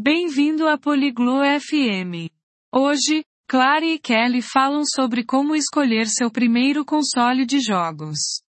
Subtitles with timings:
[0.00, 2.30] Bem-vindo a Poliglo FM.
[2.72, 8.40] Hoje, Clara e Kelly falam sobre como escolher seu primeiro console de jogos.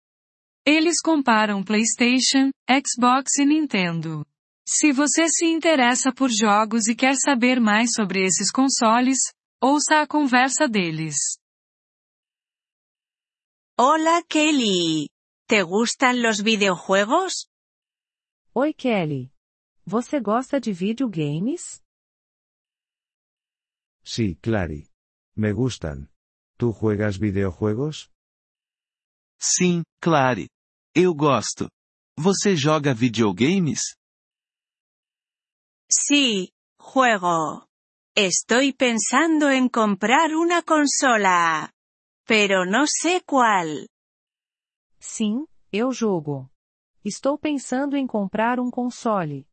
[0.64, 4.24] Eles comparam PlayStation, Xbox e Nintendo.
[4.64, 9.18] Se você se interessa por jogos e quer saber mais sobre esses consoles,
[9.60, 11.16] ouça a conversa deles.
[13.76, 15.10] Hola Kelly.
[15.48, 17.48] ¿Te gustan los videojuegos?
[18.54, 19.32] Oi Kelly.
[19.86, 21.82] Você gosta de videogames?
[24.04, 24.88] Sí, Clary.
[25.36, 26.10] Me gustan.
[26.58, 28.10] ¿Tú juegas videojuegos?
[29.40, 30.50] Sim, Clary.
[30.94, 31.70] Eu gosto.
[32.18, 33.96] Você joga videogames?
[35.90, 37.66] Sí, juego.
[38.16, 41.72] Estoy pensando en comprar una consola.
[42.28, 43.88] Pero no sé cuál.
[45.00, 46.52] Sim, eu jogo.
[47.04, 49.48] Estou pensando em comprar um console.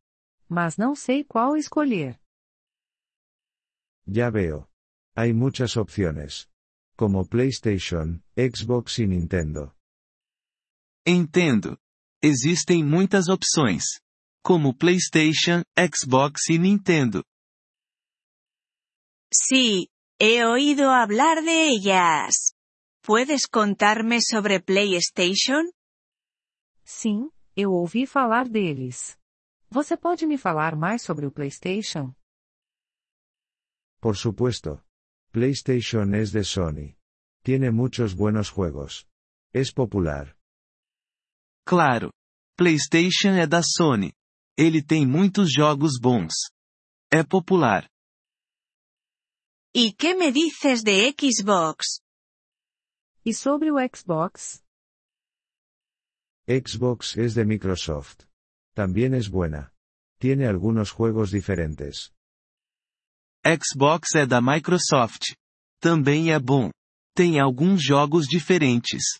[0.49, 2.19] Mas não sei qual escolher.
[4.07, 4.67] Ya veo.
[5.15, 6.47] Hay muchas opciones.
[6.97, 9.75] Como PlayStation, Xbox y Nintendo.
[11.05, 11.77] Entendo.
[12.21, 13.83] Existem muitas opções.
[14.43, 17.23] Como PlayStation, Xbox e Nintendo.
[19.33, 22.53] Sí, he oído hablar de ellas.
[23.01, 25.63] ¿Puedes contarme sobre PlayStation?
[26.83, 29.17] Sim, eu ouvi falar deles.
[29.69, 32.13] Você pode me falar mais sobre o PlayStation?
[33.99, 34.81] Por supuesto.
[35.31, 36.97] PlayStation es de Sony.
[37.43, 39.05] Tiene muchos buenos juegos.
[39.53, 40.37] Es popular.
[41.65, 42.11] Claro.
[42.55, 44.13] PlayStation é da Sony.
[44.57, 46.33] Ele tem muitos jogos bons.
[47.11, 47.89] É popular.
[49.75, 52.01] ¿Y qué me dices de Xbox?
[53.25, 54.63] E sobre o Xbox?
[56.47, 58.26] Xbox es de Microsoft.
[58.77, 59.73] También es buena.
[60.19, 62.13] Tiene algunos juegos diferentes.
[63.43, 65.33] Xbox é da Microsoft.
[65.81, 66.69] Também é bom.
[67.15, 69.19] Tem alguns jogos diferentes.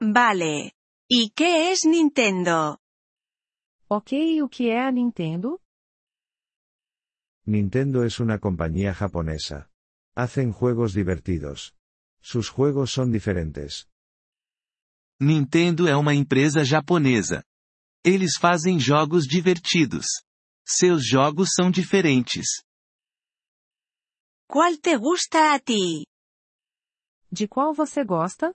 [0.00, 0.72] Vale.
[1.06, 2.78] ¿Y qué es Nintendo?
[3.90, 5.60] Ok, e o que é a Nintendo?
[7.44, 9.68] Nintendo es una compañía japonesa.
[10.16, 11.74] Hacen juegos divertidos.
[12.22, 13.86] Sus juegos son diferentes.
[15.20, 17.44] Nintendo é uma empresa japonesa.
[18.04, 20.06] Eles fazem jogos divertidos.
[20.66, 22.62] Seus jogos são diferentes.
[24.48, 26.06] ¿Cuál te gusta a ti?
[27.30, 28.54] De qual você gosta?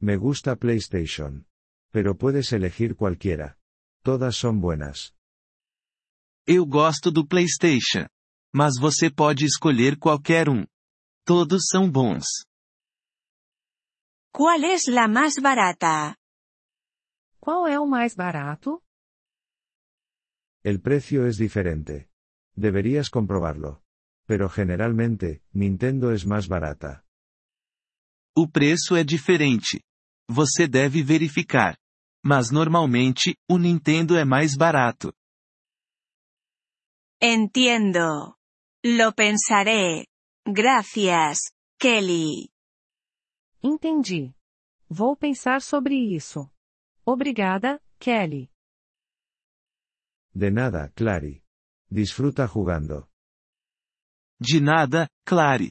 [0.00, 1.44] Me gusta PlayStation.
[1.90, 3.58] Pero puedes elegir cualquiera.
[4.04, 5.12] Todas son buenas.
[6.46, 8.06] Eu gosto do PlayStation.
[8.54, 10.64] Mas você pode escolher qualquer um.
[11.24, 12.24] Todos são bons.
[14.32, 16.17] ¿Cuál es la más barata?
[17.48, 18.82] Qual é o mais barato?
[20.62, 22.10] El precio es diferente.
[22.54, 23.82] Deberías comprobarlo.
[24.26, 27.06] Pero generalmente, Nintendo es más barata.
[28.36, 29.82] O preço é diferente.
[30.28, 31.78] Você deve verificar.
[32.22, 35.14] Mas normalmente, o Nintendo é mais barato.
[37.18, 38.36] Entiendo.
[38.84, 40.04] Lo pensaré.
[40.44, 41.38] Gracias,
[41.80, 42.50] Kelly.
[43.62, 44.34] Entendi.
[44.86, 46.46] Vou pensar sobre isso.
[47.10, 48.50] Obrigada, Kelly.
[50.34, 51.42] De nada, Clary.
[51.90, 53.08] Disfruta jugando.
[54.38, 55.70] De nada, Clary.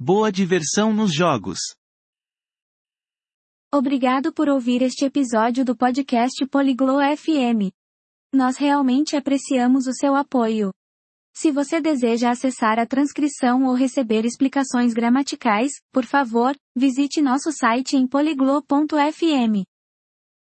[0.00, 1.58] Boa diversão nos jogos.
[3.70, 7.70] Obrigado por ouvir este episódio do podcast Poliglo FM.
[8.32, 10.72] Nós realmente apreciamos o seu apoio.
[11.34, 17.94] Se você deseja acessar a transcrição ou receber explicações gramaticais, por favor, visite nosso site
[17.94, 19.68] em poliglo.fm.